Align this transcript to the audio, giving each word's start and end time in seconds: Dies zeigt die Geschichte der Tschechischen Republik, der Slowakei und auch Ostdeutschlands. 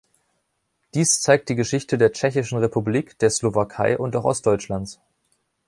Dies 0.95 1.19
zeigt 1.21 1.47
die 1.49 1.55
Geschichte 1.55 1.95
der 1.99 2.11
Tschechischen 2.11 2.57
Republik, 2.57 3.19
der 3.19 3.29
Slowakei 3.29 3.99
und 3.99 4.15
auch 4.15 4.23
Ostdeutschlands. 4.23 4.99